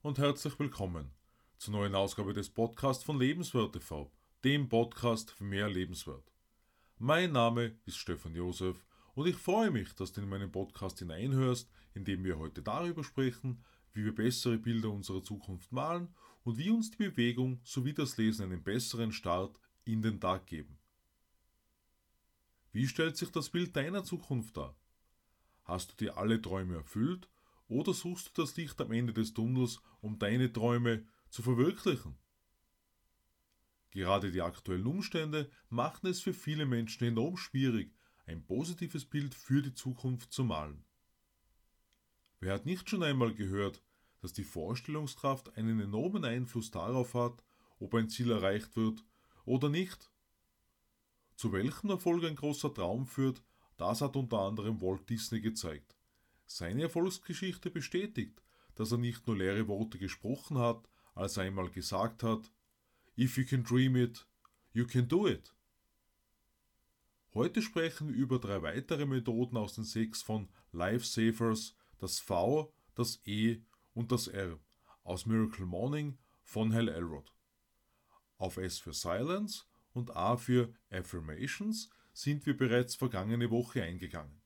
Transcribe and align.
und 0.00 0.18
herzlich 0.18 0.56
willkommen 0.60 1.10
zur 1.56 1.72
neuen 1.72 1.96
Ausgabe 1.96 2.32
des 2.32 2.50
Podcasts 2.50 3.02
von 3.02 3.18
Lebenswert 3.18 3.72
TV, 3.72 4.12
dem 4.44 4.68
Podcast 4.68 5.32
für 5.32 5.42
mehr 5.42 5.68
Lebenswert. 5.68 6.32
Mein 6.98 7.32
Name 7.32 7.76
ist 7.84 7.96
Stefan 7.96 8.32
Josef 8.32 8.86
und 9.16 9.26
ich 9.26 9.34
freue 9.34 9.72
mich, 9.72 9.92
dass 9.96 10.12
du 10.12 10.20
in 10.20 10.28
meinen 10.28 10.52
Podcast 10.52 11.00
hineinhörst, 11.00 11.68
in 11.94 12.04
dem 12.04 12.22
wir 12.22 12.38
heute 12.38 12.62
darüber 12.62 13.02
sprechen, 13.02 13.64
wie 13.92 14.04
wir 14.04 14.14
bessere 14.14 14.56
Bilder 14.56 14.90
unserer 14.90 15.24
Zukunft 15.24 15.72
malen 15.72 16.14
und 16.44 16.58
wie 16.58 16.70
uns 16.70 16.92
die 16.92 17.08
Bewegung 17.08 17.60
sowie 17.64 17.92
das 17.92 18.16
Lesen 18.16 18.44
einen 18.44 18.62
besseren 18.62 19.10
Start 19.10 19.58
in 19.84 20.00
den 20.00 20.20
Tag 20.20 20.46
geben. 20.46 20.78
Wie 22.70 22.86
stellt 22.86 23.16
sich 23.16 23.32
das 23.32 23.50
Bild 23.50 23.74
deiner 23.74 24.04
Zukunft 24.04 24.56
dar? 24.56 24.76
Hast 25.64 25.90
du 25.90 25.96
dir 25.96 26.16
alle 26.16 26.40
Träume 26.40 26.76
erfüllt 26.76 27.28
oder 27.68 27.94
suchst 27.94 28.28
du 28.28 28.42
das 28.42 28.56
Licht 28.56 28.80
am 28.80 28.92
Ende 28.92 29.12
des 29.12 29.34
Tunnels, 29.34 29.80
um 30.00 30.18
deine 30.18 30.52
Träume 30.52 31.06
zu 31.28 31.42
verwirklichen? 31.42 32.16
Gerade 33.90 34.30
die 34.30 34.42
aktuellen 34.42 34.86
Umstände 34.86 35.50
machen 35.70 36.08
es 36.08 36.20
für 36.20 36.34
viele 36.34 36.66
Menschen 36.66 37.04
enorm 37.04 37.36
schwierig, 37.36 37.94
ein 38.26 38.44
positives 38.44 39.04
Bild 39.04 39.34
für 39.34 39.62
die 39.62 39.74
Zukunft 39.74 40.32
zu 40.32 40.44
malen. 40.44 40.84
Wer 42.40 42.54
hat 42.54 42.66
nicht 42.66 42.88
schon 42.88 43.02
einmal 43.02 43.34
gehört, 43.34 43.82
dass 44.20 44.32
die 44.32 44.44
Vorstellungskraft 44.44 45.56
einen 45.56 45.80
enormen 45.80 46.24
Einfluss 46.24 46.70
darauf 46.70 47.14
hat, 47.14 47.42
ob 47.78 47.94
ein 47.94 48.08
Ziel 48.08 48.30
erreicht 48.30 48.76
wird 48.76 49.04
oder 49.44 49.68
nicht? 49.68 50.10
Zu 51.36 51.52
welchem 51.52 51.90
Erfolg 51.90 52.24
ein 52.24 52.36
großer 52.36 52.72
Traum 52.74 53.06
führt, 53.06 53.42
das 53.76 54.00
hat 54.00 54.16
unter 54.16 54.40
anderem 54.40 54.80
Walt 54.80 55.08
Disney 55.08 55.40
gezeigt. 55.40 55.97
Seine 56.50 56.84
Erfolgsgeschichte 56.84 57.70
bestätigt, 57.70 58.42
dass 58.74 58.90
er 58.90 58.98
nicht 58.98 59.26
nur 59.26 59.36
leere 59.36 59.68
Worte 59.68 59.98
gesprochen 59.98 60.56
hat, 60.56 60.88
als 61.14 61.36
er 61.36 61.42
einmal 61.44 61.68
gesagt 61.68 62.22
hat, 62.22 62.50
If 63.18 63.36
you 63.36 63.44
can 63.44 63.62
dream 63.62 63.96
it, 63.96 64.26
you 64.72 64.86
can 64.86 65.06
do 65.06 65.28
it. 65.28 65.54
Heute 67.34 67.60
sprechen 67.60 68.08
wir 68.08 68.14
über 68.16 68.38
drei 68.38 68.62
weitere 68.62 69.04
Methoden 69.04 69.58
aus 69.58 69.74
den 69.74 69.84
sechs 69.84 70.22
von 70.22 70.48
Lifesavers, 70.72 71.76
das 71.98 72.18
V, 72.18 72.72
das 72.94 73.20
E 73.26 73.60
und 73.92 74.10
das 74.10 74.26
R 74.26 74.58
aus 75.04 75.26
Miracle 75.26 75.66
Morning 75.66 76.16
von 76.42 76.72
Hal 76.72 76.88
Elrod. 76.88 77.30
Auf 78.38 78.56
S 78.56 78.78
für 78.78 78.94
Silence 78.94 79.66
und 79.92 80.16
A 80.16 80.38
für 80.38 80.72
Affirmations 80.90 81.90
sind 82.14 82.46
wir 82.46 82.56
bereits 82.56 82.94
vergangene 82.94 83.50
Woche 83.50 83.82
eingegangen. 83.82 84.40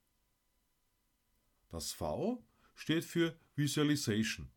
Das 1.72 1.90
V 1.90 2.44
steht 2.74 3.02
für 3.02 3.34
Visualization, 3.56 4.50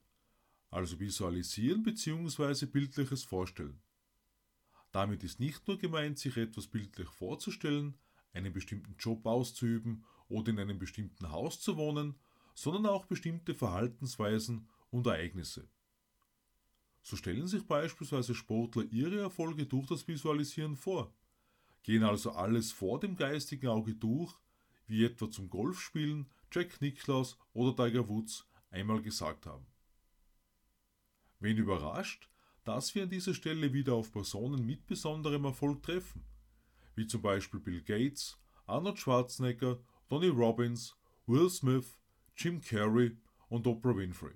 also 0.70 1.00
Visualisieren 1.00 1.82
bzw. 1.82 2.66
bildliches 2.66 3.24
Vorstellen. 3.24 3.82
Damit 4.92 5.24
ist 5.24 5.40
nicht 5.40 5.66
nur 5.66 5.78
gemeint, 5.78 6.20
sich 6.20 6.36
etwas 6.36 6.68
bildlich 6.68 7.08
vorzustellen, 7.08 7.98
einen 8.34 8.52
bestimmten 8.52 8.98
Job 9.00 9.26
auszuüben 9.26 10.04
oder 10.28 10.52
in 10.52 10.60
einem 10.60 10.78
bestimmten 10.78 11.32
Haus 11.32 11.62
zu 11.62 11.78
wohnen, 11.78 12.16
sondern 12.54 12.88
auch 12.88 13.06
bestimmte 13.06 13.56
Verhaltensweisen 13.56 14.68
und 14.90 15.08
Ereignisse. 15.08 15.70
So 17.02 17.16
stellen 17.16 17.48
sich 17.48 17.66
beispielsweise 17.66 18.36
Sportler 18.36 18.84
ihre 18.92 19.22
Erfolge 19.22 19.66
durch 19.66 19.88
das 19.88 20.06
Visualisieren 20.06 20.76
vor, 20.76 21.14
gehen 21.82 22.04
also 22.04 22.32
alles 22.32 22.74
vor 22.74 23.00
dem 23.00 23.16
geistigen 23.16 23.68
Auge 23.68 23.96
durch, 23.96 24.36
wie 24.88 25.06
etwa 25.06 25.30
zum 25.30 25.50
Golfspielen 25.50 26.30
Jack 26.52 26.82
Nicklaus 26.82 27.38
oder 27.54 27.76
Tiger 27.76 28.08
Woods 28.08 28.48
einmal 28.72 29.02
gesagt 29.02 29.46
haben. 29.46 29.66
Wen 31.40 31.58
überrascht, 31.58 32.30
dass 32.64 32.96
wir 32.96 33.04
an 33.04 33.10
dieser 33.10 33.34
Stelle 33.34 33.74
wieder 33.74 33.94
auf 33.94 34.12
Personen 34.12 34.66
mit 34.66 34.88
besonderem 34.88 35.46
Erfolg 35.46 35.84
treffen, 35.84 36.24
wie 36.96 37.08
zum 37.08 37.22
Beispiel 37.22 37.60
Bill 37.60 37.82
Gates, 37.82 38.40
Arnold 38.66 38.98
Schwarzenegger, 38.98 39.80
Tony 40.10 40.28
Robbins, 40.28 40.96
Will 41.28 41.50
Smith, 41.50 42.00
Jim 42.36 42.62
Carrey 42.62 43.18
und 43.50 43.68
Oprah 43.68 43.96
Winfrey. 43.96 44.36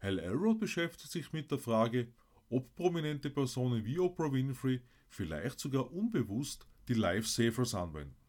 Hal 0.00 0.18
Elrod 0.18 0.60
beschäftigt 0.60 1.10
sich 1.10 1.32
mit 1.32 1.50
der 1.50 1.58
Frage, 1.58 2.12
ob 2.48 2.74
prominente 2.74 3.30
Personen 3.30 3.84
wie 3.84 3.98
Oprah 3.98 4.32
Winfrey 4.32 4.82
vielleicht 5.08 5.58
sogar 5.58 5.92
unbewusst 5.92 6.66
die 6.88 6.94
Lifesavers 6.94 7.74
anwenden. 7.74 8.21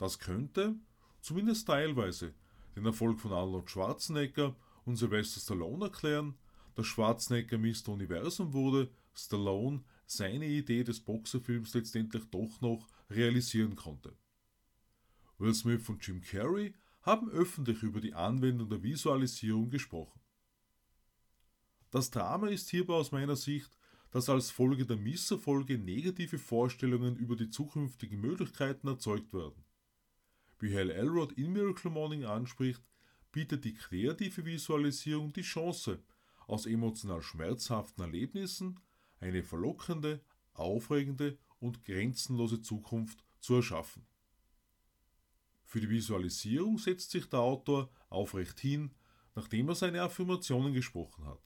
Das 0.00 0.18
könnte, 0.18 0.76
zumindest 1.20 1.66
teilweise, 1.66 2.32
den 2.74 2.86
Erfolg 2.86 3.20
von 3.20 3.34
Arnold 3.34 3.68
Schwarzenegger 3.68 4.56
und 4.86 4.96
Sylvester 4.96 5.40
Stallone 5.40 5.84
erklären, 5.84 6.38
dass 6.74 6.86
Schwarzenegger 6.86 7.58
Mr. 7.58 7.90
Universum 7.90 8.54
wurde, 8.54 8.90
Stallone 9.12 9.84
seine 10.06 10.46
Idee 10.46 10.84
des 10.84 11.00
Boxerfilms 11.00 11.74
letztendlich 11.74 12.24
doch 12.30 12.62
noch 12.62 12.88
realisieren 13.10 13.76
konnte. 13.76 14.16
Will 15.36 15.52
Smith 15.52 15.86
und 15.90 16.06
Jim 16.06 16.22
Carrey 16.22 16.72
haben 17.02 17.28
öffentlich 17.28 17.82
über 17.82 18.00
die 18.00 18.14
Anwendung 18.14 18.70
der 18.70 18.82
Visualisierung 18.82 19.68
gesprochen. 19.68 20.22
Das 21.90 22.10
Drama 22.10 22.48
ist 22.48 22.70
hierbei 22.70 22.94
aus 22.94 23.12
meiner 23.12 23.36
Sicht, 23.36 23.76
dass 24.12 24.30
als 24.30 24.50
Folge 24.50 24.86
der 24.86 24.96
Misserfolge 24.96 25.76
negative 25.76 26.38
Vorstellungen 26.38 27.16
über 27.16 27.36
die 27.36 27.50
zukünftigen 27.50 28.18
Möglichkeiten 28.18 28.88
erzeugt 28.88 29.34
werden. 29.34 29.62
Wie 30.60 30.76
Hal 30.76 30.90
Elrod 30.90 31.32
in 31.32 31.54
Miracle 31.54 31.90
Morning 31.90 32.24
anspricht, 32.26 32.82
bietet 33.32 33.64
die 33.64 33.72
kreative 33.72 34.44
Visualisierung 34.44 35.32
die 35.32 35.40
Chance, 35.40 36.02
aus 36.46 36.66
emotional 36.66 37.22
schmerzhaften 37.22 38.02
Erlebnissen 38.02 38.78
eine 39.20 39.42
verlockende, 39.42 40.20
aufregende 40.52 41.38
und 41.60 41.82
grenzenlose 41.84 42.60
Zukunft 42.60 43.24
zu 43.38 43.54
erschaffen. 43.54 44.06
Für 45.64 45.80
die 45.80 45.88
Visualisierung 45.88 46.76
setzt 46.76 47.12
sich 47.12 47.26
der 47.30 47.40
Autor 47.40 47.88
aufrecht 48.10 48.60
hin, 48.60 48.92
nachdem 49.34 49.68
er 49.68 49.76
seine 49.76 50.02
Affirmationen 50.02 50.74
gesprochen 50.74 51.24
hat, 51.24 51.40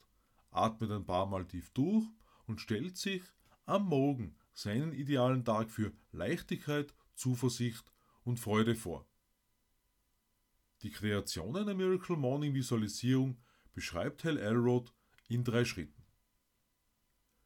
atmet 0.51 0.91
ein 0.91 1.05
paar 1.05 1.25
Mal 1.25 1.45
tief 1.45 1.69
durch 1.69 2.05
und 2.47 2.59
stellt 2.59 2.97
sich 2.97 3.21
am 3.65 3.85
Morgen 3.87 4.35
seinen 4.51 4.91
idealen 4.91 5.45
Tag 5.45 5.71
für 5.71 5.93
Leichtigkeit, 6.11 6.93
Zuversicht 7.13 7.94
und 8.25 8.39
Freude 8.39 8.75
vor. 8.75 9.07
Die 10.81 10.91
Kreation 10.91 11.55
einer 11.55 11.73
Miracle 11.73 12.17
Morning 12.17 12.53
Visualisierung 12.53 13.37
beschreibt 13.71 14.23
Hal 14.25 14.37
Elrod 14.37 14.93
in 15.29 15.43
drei 15.43 15.63
Schritten. 15.63 16.03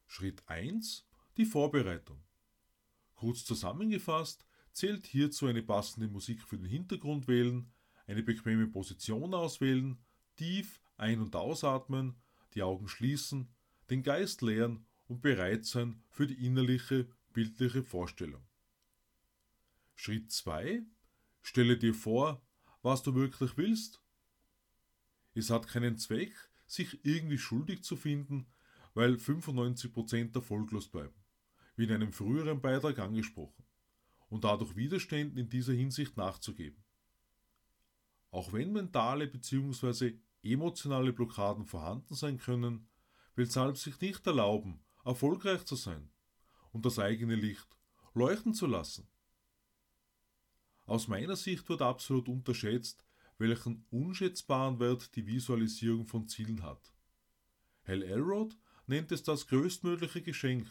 Schritt 0.08 0.42
1. 0.48 1.06
Die 1.38 1.46
Vorbereitung. 1.46 2.24
Kurz 3.14 3.46
zusammengefasst 3.46 4.46
zählt 4.72 5.06
hierzu 5.06 5.46
eine 5.46 5.62
passende 5.62 6.08
Musik 6.08 6.42
für 6.42 6.58
den 6.58 6.66
Hintergrund 6.66 7.28
wählen, 7.28 7.72
eine 8.08 8.24
bequeme 8.24 8.68
Position 8.68 9.34
auswählen, 9.34 10.04
tief 10.36 10.82
ein- 10.98 11.22
und 11.22 11.36
ausatmen, 11.36 12.16
die 12.56 12.64
Augen 12.64 12.88
schließen, 12.88 13.54
den 13.90 14.02
Geist 14.04 14.42
leeren 14.42 14.86
und 15.08 15.22
bereit 15.22 15.66
sein 15.66 16.02
für 16.10 16.26
die 16.26 16.46
innerliche, 16.46 17.08
bildliche 17.34 17.84
Vorstellung. 17.84 18.49
Schritt 20.02 20.32
2. 20.32 20.82
Stelle 21.42 21.78
dir 21.78 21.94
vor, 21.94 22.42
was 22.82 23.04
du 23.04 23.16
wirklich 23.16 23.58
willst. 23.58 24.02
Es 25.34 25.50
hat 25.50 25.68
keinen 25.68 25.98
Zweck, 25.98 26.32
sich 26.68 27.04
irgendwie 27.04 27.38
schuldig 27.38 27.84
zu 27.84 27.98
finden, 27.98 28.48
weil 28.94 29.16
95% 29.16 30.34
erfolglos 30.34 30.88
bleiben, 30.88 31.22
wie 31.76 31.84
in 31.84 31.92
einem 31.92 32.14
früheren 32.14 32.62
Beitrag 32.62 32.98
angesprochen, 33.00 33.66
und 34.30 34.46
dadurch 34.46 34.78
Widerständen 34.78 35.38
in 35.38 35.50
dieser 35.50 35.74
Hinsicht 35.74 36.16
nachzugeben. 36.16 36.82
Auch 38.32 38.54
wenn 38.54 38.72
mentale 38.72 39.28
bzw. 39.28 40.18
emotionale 40.42 41.12
Blockaden 41.12 41.66
vorhanden 41.66 42.16
sein 42.16 42.38
können, 42.38 42.88
will 43.36 43.52
Salb 43.52 43.78
sich 43.78 44.00
nicht 44.00 44.26
erlauben, 44.26 44.80
erfolgreich 45.04 45.66
zu 45.66 45.76
sein 45.76 46.10
und 46.72 46.86
das 46.86 47.00
eigene 47.00 47.36
Licht 47.36 47.68
leuchten 48.14 48.54
zu 48.54 48.66
lassen. 48.66 49.09
Aus 50.90 51.08
meiner 51.08 51.36
Sicht 51.36 51.70
wird 51.70 51.84
absolut 51.84 52.28
unterschätzt, 52.28 53.06
welchen 53.38 53.86
unschätzbaren 53.92 54.80
Wert 54.80 55.16
die 55.16 55.28
Visualisierung 55.28 56.08
von 56.08 56.28
Zielen 56.28 56.64
hat. 56.64 56.96
Hal 57.88 58.02
Elrod 58.02 58.58
nennt 58.88 59.12
es 59.12 59.22
das 59.22 59.46
größtmögliche 59.46 60.24
Geschenk, 60.24 60.68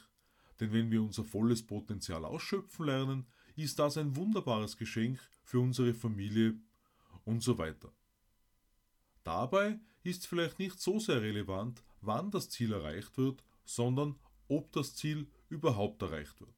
denn 0.59 0.73
wenn 0.73 0.91
wir 0.91 1.05
unser 1.05 1.23
volles 1.23 1.65
Potenzial 1.65 2.25
ausschöpfen 2.25 2.87
lernen, 2.87 3.29
ist 3.55 3.79
das 3.79 3.97
ein 3.97 4.17
wunderbares 4.17 4.77
Geschenk 4.77 5.21
für 5.45 5.61
unsere 5.61 5.95
Familie 5.95 6.57
und 7.25 7.45
so 7.45 7.57
weiter. 7.57 7.93
Dabei 9.23 9.79
ist 10.03 10.27
vielleicht 10.27 10.59
nicht 10.59 10.81
so 10.81 10.99
sehr 10.99 11.23
relevant, 11.23 11.85
wann 12.01 12.33
das 12.33 12.51
Ziel 12.51 12.73
erreicht 12.73 13.19
wird, 13.19 13.45
sondern 13.65 14.19
ob 14.49 14.73
das 14.73 14.97
Ziel 14.97 15.29
überhaupt 15.49 16.03
erreicht 16.03 16.41
wird. 16.41 16.57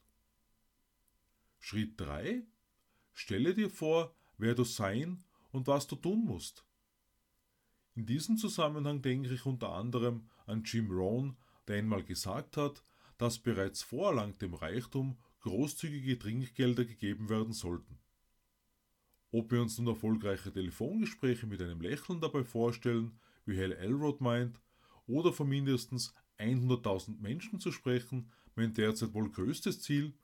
Schritt 1.58 2.00
3. 2.00 2.46
Stelle 3.12 3.54
dir 3.54 3.70
vor, 3.70 4.14
wer 4.38 4.54
du 4.54 4.64
sein 4.64 5.24
und 5.52 5.66
was 5.66 5.86
du 5.86 5.96
tun 5.96 6.24
musst. 6.24 6.64
In 7.94 8.06
diesem 8.06 8.36
Zusammenhang 8.36 9.02
denke 9.02 9.34
ich 9.34 9.46
unter 9.46 9.72
anderem 9.72 10.28
an 10.46 10.62
Jim 10.64 10.90
Rohn, 10.90 11.36
der 11.68 11.76
einmal 11.76 12.02
gesagt 12.02 12.56
hat, 12.56 12.84
dass 13.18 13.38
bereits 13.38 13.82
vor 13.82 14.10
erlangtem 14.10 14.54
Reichtum 14.54 15.18
großzügige 15.40 16.18
Trinkgelder 16.18 16.84
gegeben 16.84 17.28
werden 17.28 17.52
sollten. 17.52 17.98
Ob 19.32 19.52
wir 19.52 19.60
uns 19.60 19.78
nun 19.78 19.88
erfolgreiche 19.88 20.52
Telefongespräche 20.52 21.46
mit 21.46 21.60
einem 21.62 21.80
Lächeln 21.80 22.20
dabei 22.20 22.44
vorstellen, 22.44 23.18
wie 23.44 23.58
Hal 23.58 23.72
Elrod 23.72 24.20
meint, 24.20 24.60
oder 25.06 25.32
von 25.32 25.48
mindestens 25.48 26.14
100.000 26.38 27.20
Menschen 27.20 27.60
zu 27.60 27.70
sprechen, 27.70 28.32
mein 28.54 28.74
derzeit 28.74 29.12
wohl 29.14 29.30
größtes 29.30 29.82
Ziel, 29.82 30.14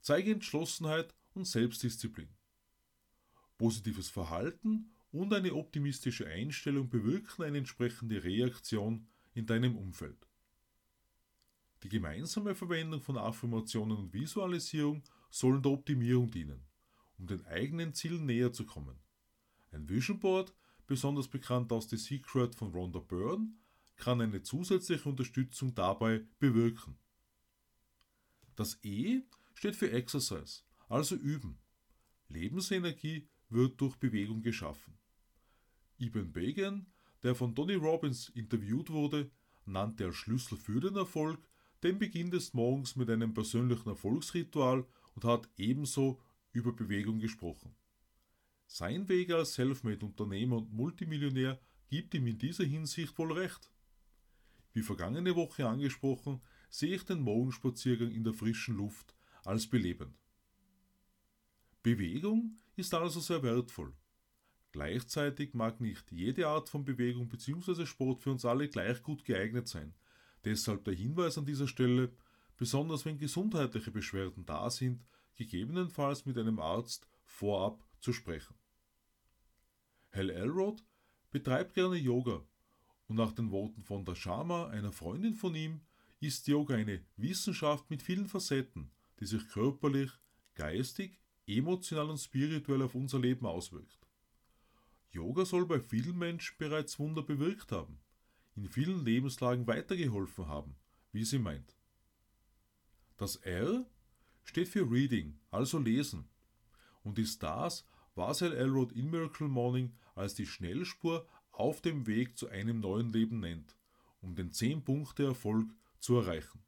zeige 0.00 0.32
Entschlossenheit 0.32 1.14
und 1.36 1.46
Selbstdisziplin. 1.46 2.28
Positives 3.58 4.08
Verhalten 4.08 4.90
und 5.12 5.32
eine 5.32 5.54
optimistische 5.54 6.26
Einstellung 6.26 6.88
bewirken 6.88 7.44
eine 7.44 7.58
entsprechende 7.58 8.22
Reaktion 8.22 9.06
in 9.34 9.46
deinem 9.46 9.76
Umfeld. 9.76 10.26
Die 11.82 11.88
gemeinsame 11.88 12.54
Verwendung 12.54 13.00
von 13.00 13.16
Affirmationen 13.16 13.96
und 13.96 14.12
Visualisierung 14.12 15.02
sollen 15.30 15.62
der 15.62 15.72
Optimierung 15.72 16.30
dienen, 16.30 16.62
um 17.18 17.26
den 17.26 17.44
eigenen 17.46 17.94
Zielen 17.94 18.26
näher 18.26 18.52
zu 18.52 18.64
kommen. 18.64 18.98
Ein 19.72 19.88
Vision 19.88 20.18
Board, 20.18 20.54
besonders 20.86 21.28
bekannt 21.28 21.72
aus 21.72 21.88
The 21.88 21.96
Secret 21.96 22.54
von 22.54 22.72
Rhonda 22.72 22.98
Byrne, 22.98 23.48
kann 23.96 24.20
eine 24.20 24.42
zusätzliche 24.42 25.08
Unterstützung 25.08 25.74
dabei 25.74 26.24
bewirken. 26.38 26.98
Das 28.54 28.78
E 28.82 29.22
steht 29.54 29.76
für 29.76 29.90
Exercise, 29.90 30.62
also 30.88 31.16
üben. 31.16 31.58
Lebensenergie 32.28 33.28
wird 33.48 33.80
durch 33.80 33.96
Bewegung 33.96 34.42
geschaffen. 34.42 34.98
Ibn 35.98 36.32
Began, 36.32 36.86
der 37.22 37.34
von 37.34 37.54
Tony 37.54 37.74
Robbins 37.74 38.28
interviewt 38.30 38.90
wurde, 38.90 39.30
nannte 39.64 40.06
als 40.06 40.16
Schlüssel 40.16 40.58
für 40.58 40.80
den 40.80 40.96
Erfolg 40.96 41.48
den 41.82 41.98
Beginn 41.98 42.30
des 42.30 42.54
Morgens 42.54 42.96
mit 42.96 43.10
einem 43.10 43.34
persönlichen 43.34 43.88
Erfolgsritual 43.88 44.86
und 45.14 45.24
hat 45.24 45.48
ebenso 45.56 46.20
über 46.52 46.72
Bewegung 46.72 47.18
gesprochen. 47.18 47.74
Sein 48.66 49.08
Weg 49.08 49.30
als 49.30 49.54
Selfmade-Unternehmer 49.54 50.56
und 50.56 50.72
Multimillionär 50.72 51.60
gibt 51.88 52.14
ihm 52.14 52.26
in 52.26 52.38
dieser 52.38 52.64
Hinsicht 52.64 53.16
wohl 53.18 53.32
recht. 53.32 53.70
Wie 54.72 54.82
vergangene 54.82 55.36
Woche 55.36 55.68
angesprochen, 55.68 56.40
sehe 56.68 56.96
ich 56.96 57.04
den 57.04 57.20
Morgenspaziergang 57.20 58.10
in 58.10 58.24
der 58.24 58.34
frischen 58.34 58.76
Luft 58.76 59.14
als 59.44 59.68
belebend. 59.68 60.18
Bewegung 61.86 62.56
ist 62.74 62.92
also 62.94 63.20
sehr 63.20 63.44
wertvoll. 63.44 63.94
Gleichzeitig 64.72 65.54
mag 65.54 65.80
nicht 65.80 66.10
jede 66.10 66.48
Art 66.48 66.68
von 66.68 66.84
Bewegung 66.84 67.28
bzw. 67.28 67.86
Sport 67.86 68.18
für 68.18 68.32
uns 68.32 68.44
alle 68.44 68.68
gleich 68.68 69.04
gut 69.04 69.24
geeignet 69.24 69.68
sein. 69.68 69.94
Deshalb 70.44 70.84
der 70.84 70.94
Hinweis 70.94 71.38
an 71.38 71.46
dieser 71.46 71.68
Stelle, 71.68 72.10
besonders 72.56 73.04
wenn 73.04 73.18
gesundheitliche 73.18 73.92
Beschwerden 73.92 74.44
da 74.44 74.68
sind, 74.68 75.06
gegebenenfalls 75.36 76.26
mit 76.26 76.36
einem 76.38 76.58
Arzt 76.58 77.06
vorab 77.24 77.86
zu 78.00 78.12
sprechen. 78.12 78.56
Hal 80.10 80.30
Elrod 80.30 80.82
betreibt 81.30 81.74
gerne 81.74 81.94
Yoga 81.94 82.42
und 83.06 83.14
nach 83.14 83.30
den 83.30 83.52
Worten 83.52 83.84
von 83.84 84.04
Dashama, 84.04 84.70
einer 84.70 84.90
Freundin 84.90 85.34
von 85.34 85.54
ihm, 85.54 85.82
ist 86.18 86.48
Yoga 86.48 86.74
eine 86.74 87.04
Wissenschaft 87.16 87.88
mit 87.90 88.02
vielen 88.02 88.26
Facetten, 88.26 88.90
die 89.20 89.26
sich 89.26 89.48
körperlich, 89.50 90.10
geistig, 90.56 91.20
emotional 91.46 92.10
und 92.10 92.18
spirituell 92.18 92.82
auf 92.82 92.94
unser 92.94 93.18
Leben 93.18 93.46
auswirkt. 93.46 94.06
Yoga 95.10 95.44
soll 95.44 95.66
bei 95.66 95.80
vielen 95.80 96.18
Menschen 96.18 96.56
bereits 96.58 96.98
Wunder 96.98 97.22
bewirkt 97.22 97.72
haben, 97.72 97.98
in 98.54 98.68
vielen 98.68 99.04
Lebenslagen 99.04 99.66
weitergeholfen 99.66 100.46
haben, 100.48 100.76
wie 101.12 101.24
sie 101.24 101.38
meint. 101.38 101.76
Das 103.16 103.36
R 103.36 103.86
steht 104.44 104.68
für 104.68 104.90
Reading, 104.90 105.38
also 105.50 105.78
Lesen, 105.78 106.28
und 107.02 107.18
ist 107.18 107.42
das, 107.42 107.86
was 108.14 108.42
Hal 108.42 108.52
Elrod 108.52 108.92
in 108.92 109.10
Miracle 109.10 109.48
Morning 109.48 109.94
als 110.14 110.34
die 110.34 110.46
Schnellspur 110.46 111.26
auf 111.52 111.80
dem 111.80 112.06
Weg 112.06 112.36
zu 112.36 112.48
einem 112.48 112.80
neuen 112.80 113.12
Leben 113.12 113.40
nennt, 113.40 113.76
um 114.20 114.34
den 114.34 114.50
10-Punkte-Erfolg 114.50 115.70
zu 116.00 116.16
erreichen. 116.16 116.62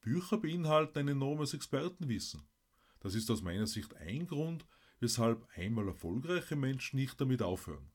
Bücher 0.00 0.38
beinhalten 0.38 0.98
ein 1.00 1.08
enormes 1.08 1.52
Expertenwissen. 1.52 2.42
Das 3.06 3.14
ist 3.14 3.30
aus 3.30 3.40
meiner 3.40 3.68
Sicht 3.68 3.94
ein 3.98 4.26
Grund, 4.26 4.66
weshalb 4.98 5.46
einmal 5.54 5.86
erfolgreiche 5.86 6.56
Menschen 6.56 6.96
nicht 6.96 7.20
damit 7.20 7.40
aufhören. 7.40 7.92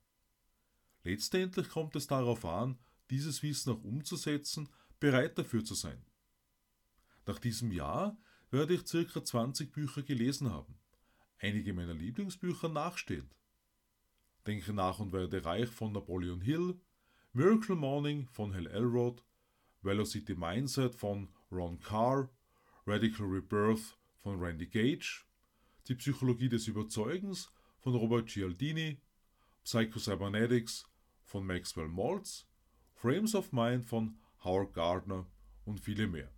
Letztendlich 1.04 1.68
kommt 1.68 1.94
es 1.96 2.06
darauf 2.06 2.46
an, 2.46 2.78
dieses 3.10 3.42
Wissen 3.42 3.74
auch 3.74 3.84
umzusetzen, 3.84 4.70
bereit 5.00 5.36
dafür 5.36 5.66
zu 5.66 5.74
sein. 5.74 6.02
Nach 7.26 7.38
diesem 7.38 7.72
Jahr 7.72 8.16
werde 8.50 8.72
ich 8.72 8.86
ca. 8.86 9.22
20 9.22 9.70
Bücher 9.70 10.02
gelesen 10.02 10.50
haben, 10.50 10.78
einige 11.36 11.74
meiner 11.74 11.92
Lieblingsbücher 11.92 12.70
nachstehend. 12.70 13.36
Denke 14.46 14.72
nach 14.72 14.98
und 14.98 15.12
werde 15.12 15.44
reich 15.44 15.68
von 15.68 15.92
Napoleon 15.92 16.40
Hill, 16.40 16.80
Miracle 17.34 17.76
Morning 17.76 18.28
von 18.28 18.54
Hal 18.54 18.66
Elrod, 18.66 19.22
Velocity 19.82 20.34
Mindset 20.34 20.94
von 20.94 21.28
Ron 21.50 21.78
Carr, 21.80 22.30
Radical 22.86 23.26
Rebirth 23.26 23.98
von 24.22 24.40
Randy 24.40 24.66
Gage, 24.66 25.24
Die 25.88 25.94
Psychologie 25.96 26.48
des 26.48 26.68
Überzeugens 26.68 27.50
von 27.80 27.94
Robert 27.94 28.30
Cialdini, 28.30 29.00
Psychocybernetics 29.64 30.86
von 31.24 31.44
Maxwell 31.44 31.88
Maltz, 31.88 32.46
Frames 32.94 33.34
of 33.34 33.52
Mind 33.52 33.84
von 33.84 34.16
Howard 34.44 34.74
Gardner 34.74 35.26
und 35.64 35.80
viele 35.80 36.06
mehr. 36.06 36.32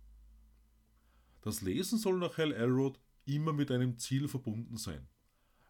Das 1.41 1.61
Lesen 1.61 1.99
soll 1.99 2.17
nach 2.17 2.37
Hal 2.39 2.51
Elrod 2.53 2.99
immer 3.25 3.53
mit 3.53 3.69
einem 3.69 3.99
Ziel 3.99 4.27
verbunden 4.27 4.77
sein. 4.77 5.07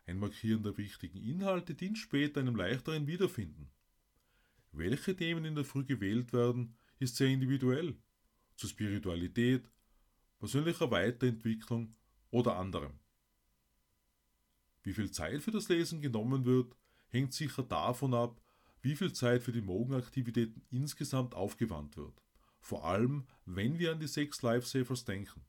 Ein 0.06 0.20
Markieren 0.20 0.64
der 0.64 0.78
wichtigen 0.78 1.18
Inhalte 1.18 1.76
dient 1.76 1.98
später 1.98 2.40
einem 2.40 2.56
leichteren 2.56 3.08
Wiederfinden. 3.08 3.70
Welche 4.72 5.16
Themen 5.16 5.44
in 5.44 5.56
der 5.56 5.66
Früh 5.66 5.84
gewählt 5.84 6.32
werden, 6.32 6.78
ist 7.00 7.18
sehr 7.18 7.28
individuell. 7.28 7.98
Zur 8.56 8.70
Spiritualität, 8.70 9.70
persönlicher 10.40 10.92
Weiterentwicklung 10.92 11.96
oder 12.36 12.58
anderem. 12.58 13.00
Wie 14.84 14.92
viel 14.92 15.10
Zeit 15.10 15.42
für 15.42 15.52
das 15.52 15.70
Lesen 15.70 16.02
genommen 16.02 16.44
wird, 16.44 16.76
hängt 17.08 17.34
sicher 17.34 17.64
davon 17.64 18.14
ab, 18.14 18.42
wie 18.82 18.98
viel 18.98 19.14
Zeit 19.14 19.42
für 19.42 19.54
die 19.54 19.62
Morgenaktivitäten 19.62 20.62
insgesamt 20.70 21.34
aufgewandt 21.34 21.96
wird. 21.96 22.22
Vor 22.60 22.84
allem, 22.84 23.26
wenn 23.46 23.80
wir 23.80 23.94
an 23.94 24.02
die 24.02 24.08
sechs 24.08 24.42
Lifesavers 24.42 25.06
denken. 25.06 25.46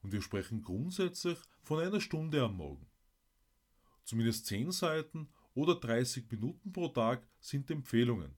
Und 0.00 0.12
wir 0.12 0.22
sprechen 0.22 0.62
grundsätzlich 0.62 1.38
von 1.64 1.80
einer 1.80 2.00
Stunde 2.00 2.44
am 2.44 2.56
Morgen. 2.56 2.86
Zumindest 4.04 4.46
10 4.46 4.70
Seiten 4.70 5.28
oder 5.54 5.74
30 5.74 6.30
Minuten 6.30 6.72
pro 6.72 6.88
Tag 6.88 7.26
sind 7.40 7.72
Empfehlungen. 7.72 8.36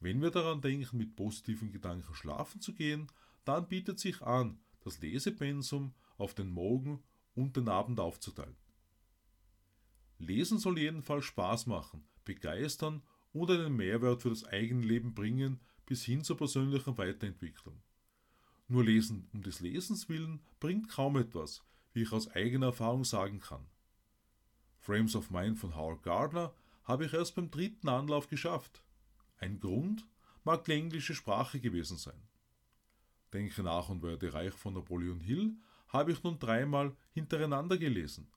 Wenn 0.00 0.20
wir 0.20 0.32
daran 0.32 0.60
denken, 0.60 0.96
mit 0.96 1.14
positiven 1.14 1.70
Gedanken 1.70 2.12
schlafen 2.12 2.60
zu 2.60 2.74
gehen, 2.74 3.06
dann 3.44 3.68
bietet 3.68 4.00
sich 4.00 4.20
an, 4.22 4.58
das 4.82 5.00
Lesepensum 5.00 5.94
auf 6.18 6.34
den 6.34 6.50
Morgen 6.50 7.02
und 7.34 7.56
den 7.56 7.68
Abend 7.68 8.00
aufzuteilen. 8.00 8.56
Lesen 10.18 10.58
soll 10.58 10.78
jedenfalls 10.78 11.24
Spaß 11.26 11.66
machen, 11.66 12.06
begeistern 12.24 13.02
und 13.32 13.50
einen 13.50 13.76
Mehrwert 13.76 14.22
für 14.22 14.30
das 14.30 14.44
eigene 14.44 14.84
Leben 14.84 15.14
bringen 15.14 15.60
bis 15.84 16.04
hin 16.04 16.24
zur 16.24 16.36
persönlichen 16.36 16.96
Weiterentwicklung. 16.98 17.82
Nur 18.68 18.84
Lesen 18.84 19.28
um 19.32 19.42
des 19.42 19.60
Lesens 19.60 20.08
willen 20.08 20.40
bringt 20.58 20.88
kaum 20.88 21.16
etwas, 21.16 21.62
wie 21.92 22.02
ich 22.02 22.12
aus 22.12 22.28
eigener 22.28 22.66
Erfahrung 22.66 23.04
sagen 23.04 23.38
kann. 23.38 23.66
Frames 24.80 25.14
of 25.14 25.30
Mind 25.30 25.58
von 25.58 25.76
Howard 25.76 26.02
Gardner 26.02 26.52
habe 26.84 27.06
ich 27.06 27.12
erst 27.12 27.34
beim 27.34 27.50
dritten 27.50 27.88
Anlauf 27.88 28.28
geschafft. 28.28 28.82
Ein 29.38 29.60
Grund 29.60 30.06
mag 30.44 30.64
die 30.64 30.72
englische 30.72 31.14
Sprache 31.14 31.60
gewesen 31.60 31.96
sein. 31.96 32.22
Denke 33.32 33.62
nach 33.62 33.88
und 33.88 34.02
werde 34.02 34.32
reich 34.32 34.54
von 34.54 34.74
Napoleon 34.74 35.20
Hill 35.20 35.56
habe 35.96 36.12
ich 36.12 36.22
nun 36.22 36.38
dreimal 36.38 36.94
hintereinander 37.12 37.78
gelesen. 37.78 38.28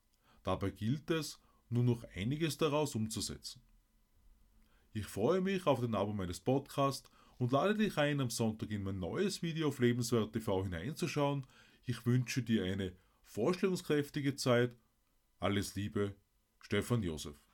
Dabei 0.44 0.72
gilt 0.72 1.12
es, 1.12 1.39
nur 1.70 1.84
noch 1.84 2.04
einiges 2.16 2.58
daraus 2.58 2.96
umzusetzen. 2.96 3.62
Ich 4.94 5.06
freue 5.06 5.42
mich 5.42 5.68
auf 5.68 5.82
den 5.82 5.94
Abo 5.94 6.13
meines 6.13 6.39
Podcasts 6.39 7.10
und 7.38 7.51
lade 7.51 7.75
dich 7.75 7.98
ein, 7.98 8.20
am 8.22 8.30
Sonntag 8.30 8.72
in 8.72 8.84
mein 8.84 9.00
neues 9.00 9.42
Video 9.42 9.68
auf 9.68 9.80
Lebenswert 9.80 10.34
TV 10.34 10.63
hineinzuschauen. 10.63 11.46
Ich 11.86 12.06
wünsche 12.06 12.42
dir 12.42 12.63
eine 12.63 12.94
vorstellungskräftige 13.24 14.36
Zeit. 14.36 14.75
Alles 15.39 15.75
Liebe, 15.75 16.16
Stefan 16.60 17.04
Josef. 17.04 17.49